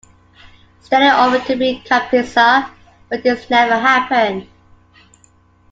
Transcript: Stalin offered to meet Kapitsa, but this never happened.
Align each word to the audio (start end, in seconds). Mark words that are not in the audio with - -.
Stalin 0.81 1.11
offered 1.11 1.45
to 1.45 1.55
meet 1.55 1.85
Kapitsa, 1.85 2.71
but 3.07 3.21
this 3.21 3.51
never 3.51 3.77
happened. 3.77 4.47